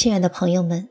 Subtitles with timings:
[0.00, 0.88] 亲爱的朋友们，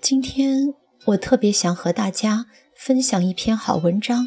[0.00, 0.74] 今天
[1.04, 4.26] 我特别想和大家分享一篇好文章。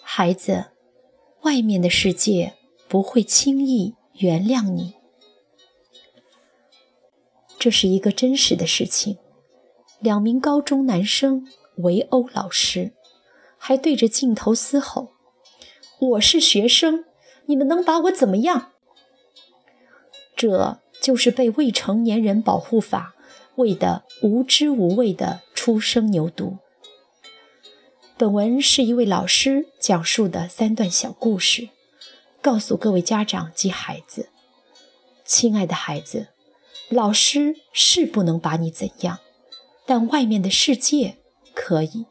[0.00, 0.70] 孩子，
[1.42, 2.54] 外面的世界
[2.88, 4.94] 不会轻易原谅你。
[7.58, 9.18] 这是一个真实的事情。
[10.00, 12.94] 两名高中男生围殴老师，
[13.58, 15.12] 还对着镜头嘶吼
[16.00, 17.04] ：“我是学生，
[17.44, 18.72] 你们能把我怎么样？”
[20.34, 20.78] 这。
[21.02, 23.14] 就是被未成年人保护法
[23.56, 26.58] 喂得无知无畏的初生牛犊。
[28.16, 31.68] 本文是一位老师讲述的三段小故事，
[32.40, 34.28] 告诉各位家长及孩子：
[35.24, 36.28] 亲爱的孩子，
[36.88, 39.18] 老师是不能把你怎样，
[39.84, 41.16] 但外面的世界
[41.52, 42.06] 可以。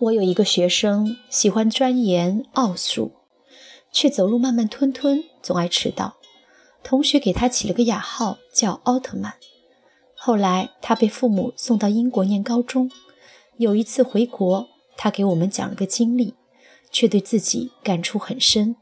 [0.00, 3.12] 我有一个学生喜欢钻研奥数，
[3.90, 6.17] 却走路慢慢吞吞，总爱迟到。
[6.88, 9.34] 同学给他起了个雅号，叫奥特曼。
[10.14, 12.90] 后来他被父母送到英国念高中。
[13.58, 16.32] 有一次回国，他给我们讲了个经历，
[16.90, 18.74] 却对自己感触很深。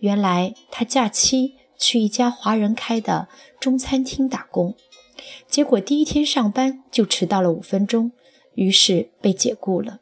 [0.00, 3.28] 原来他假期去一家华人开的
[3.60, 4.74] 中餐厅打工，
[5.46, 8.10] 结果第一天上班就迟到了五分钟，
[8.56, 10.00] 于是被解雇了。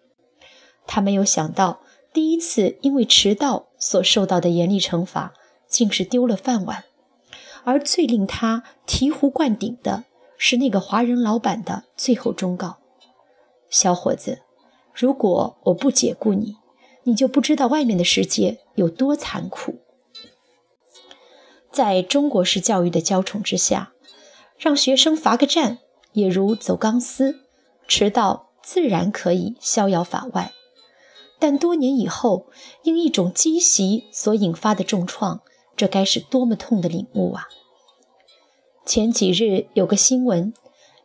[0.87, 1.83] 他没有想到，
[2.14, 5.34] 第一次因为迟到所受到的严厉惩罚，
[5.69, 6.84] 竟是丢了饭碗。
[7.67, 10.05] 而最令他醍醐灌顶的
[10.39, 12.77] 是那个华人老板的最后忠告
[13.69, 14.42] ：“小伙子，
[14.95, 16.55] 如果我不解雇你，
[17.03, 19.81] 你就不知道外面的世界有多残酷。”
[21.73, 23.92] 在中国式教育的娇宠之下，
[24.56, 25.78] 让学生罚个站
[26.12, 27.41] 也如走钢丝，
[27.89, 30.52] 迟到自然可以逍遥法外。
[31.41, 32.46] 但多年以后，
[32.85, 35.41] 因一种积习所引发的重创。
[35.77, 37.48] 这该是多么痛的领悟啊！
[38.85, 40.55] 前几日有个新闻，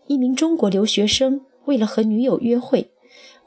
[0.07, 2.91] 一名中国留学生为了和女友约会，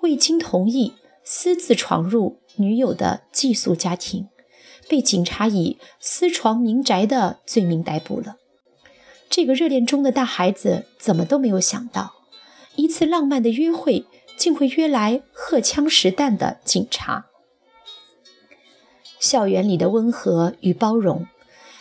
[0.01, 0.93] 未经同意
[1.23, 4.29] 私自闯入女友的寄宿家庭，
[4.89, 8.37] 被警察以私闯民宅的罪名逮捕了。
[9.31, 12.13] 这个热恋中的大孩子怎么都没有想到，
[12.77, 14.05] 一次浪漫的约会
[14.37, 17.27] 竟会约来荷枪实弹的警察。
[19.25, 21.27] 校园里的温和与包容，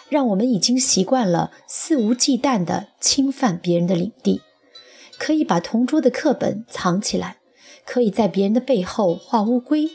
[0.08, 4.42] 让我们已经习惯了肆无忌惮地侵犯别人的领地。
[5.20, 7.40] 可以把同桌的课本藏起来，
[7.86, 9.90] 可以在别人的背后画乌龟，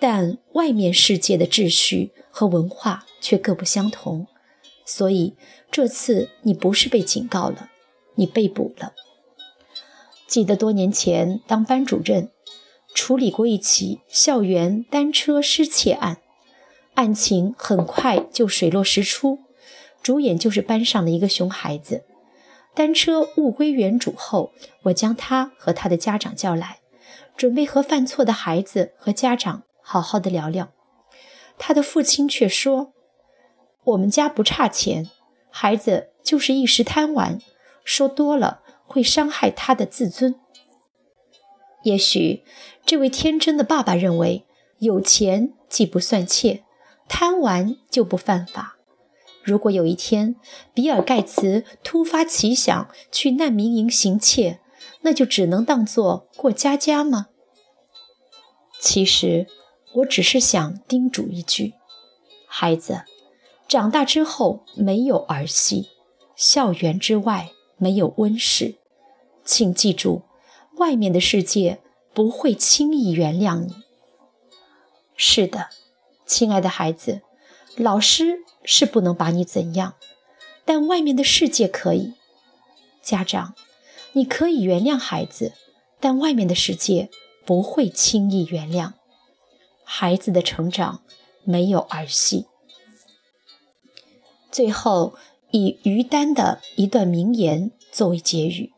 [0.00, 4.26] 但外面世界的秩序和文化却各不相同。
[4.84, 5.36] 所以
[5.70, 7.70] 这次你不是被警告了，
[8.16, 8.92] 你被捕了。
[10.26, 12.30] 记得多年前当班主任，
[12.92, 16.18] 处理过一起校园单车失窃案。
[16.96, 19.38] 案情很快就水落石出，
[20.02, 22.04] 主演就是班上的一个熊孩子。
[22.74, 24.52] 单车物归原主后，
[24.84, 26.80] 我将他和他的家长叫来，
[27.36, 30.70] 准备和犯错的孩子和家长好好的聊聊。
[31.58, 32.92] 他的父亲却说
[33.84, 35.10] ：“我们家不差钱，
[35.50, 37.38] 孩子就是一时贪玩，
[37.84, 40.34] 说多了会伤害他的自尊。”
[41.84, 42.42] 也许
[42.84, 44.44] 这位天真的爸爸认为，
[44.78, 46.64] 有钱既不算窃。
[47.08, 48.76] 贪玩就不犯法。
[49.42, 50.34] 如果有一天
[50.74, 54.60] 比尔盖茨突发奇想去难民营行窃，
[55.02, 57.28] 那就只能当做过家家吗？
[58.80, 59.46] 其实，
[59.94, 61.74] 我只是想叮嘱一句：
[62.48, 63.04] 孩子，
[63.68, 65.90] 长大之后没有儿戏，
[66.34, 68.74] 校园之外没有温室，
[69.44, 70.22] 请记住，
[70.76, 71.80] 外面的世界
[72.12, 73.76] 不会轻易原谅你。
[75.16, 75.68] 是的。
[76.26, 77.22] 亲爱的孩子，
[77.76, 79.94] 老师是不能把你怎样，
[80.64, 82.14] 但外面的世界可以。
[83.00, 83.54] 家长，
[84.12, 85.52] 你可以原谅孩子，
[86.00, 87.08] 但外面的世界
[87.44, 88.94] 不会轻易原谅。
[89.84, 91.02] 孩子的成长
[91.44, 92.46] 没有儿戏。
[94.50, 95.14] 最后，
[95.52, 98.72] 以于丹的一段名言作为结语：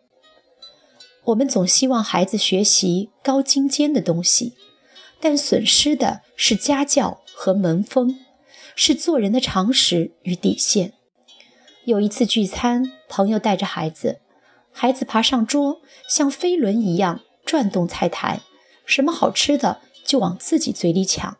[1.24, 4.52] 我们总希望孩子学习高精尖的东西。
[5.20, 8.18] 但损失的是家教和门风，
[8.74, 10.94] 是做人的常识与底线。
[11.84, 14.18] 有一次聚餐，朋友带着孩子，
[14.72, 18.40] 孩子爬上桌，像飞轮一样转动菜台，
[18.84, 21.38] 什么好吃的就往自己嘴里抢，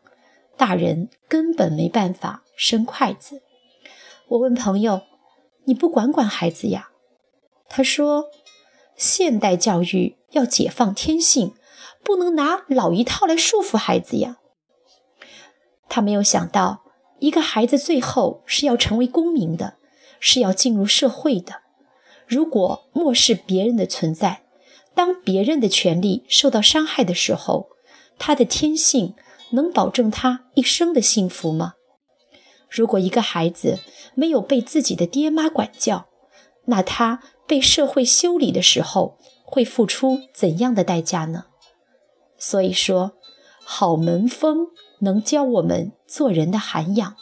[0.57, 3.43] 大人根本没办法伸筷子。
[4.29, 5.03] 我问朋友
[5.67, 6.91] ：“你不管管孩子呀？”
[7.69, 8.27] 他说
[8.97, 11.55] ：“现代教育要解放天性。”
[12.05, 14.39] 不能拿老一套来束缚孩子呀。
[15.89, 16.83] 他没有想到，
[17.19, 19.75] 一个孩子最后是要成为公民的，
[20.21, 21.63] 是要进入社会的。
[22.27, 24.43] 如果漠视别人的存在，
[24.95, 27.71] 当别人的权利受到伤害的时候，
[28.19, 29.15] 他的天性
[29.51, 31.75] 能保证他一生的幸福吗？
[32.69, 33.79] 如果一个孩子
[34.15, 36.07] 没有被自己的爹妈管教，
[36.67, 41.47] 那他被社会修理的时候会付出怎样的代价呢？
[42.37, 43.13] 所以说，
[43.65, 44.67] 好门风
[45.01, 47.17] 能教我们做人的涵养，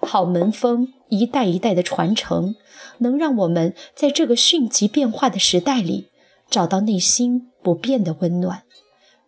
[0.00, 2.56] 好门风一代一代的传承，
[2.98, 6.08] 能让我们在这个迅疾变化的时代里，
[6.50, 8.64] 找到内心不变的温暖，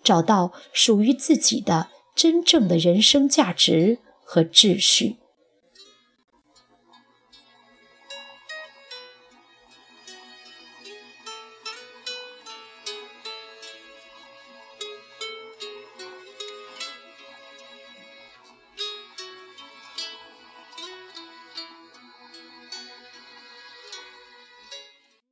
[0.03, 5.17] 找到属于自己的真正的人生价值和秩序。